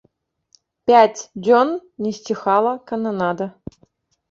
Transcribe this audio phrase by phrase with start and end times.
[0.91, 1.67] Пяць дзён
[2.07, 3.51] не сціхала кананада.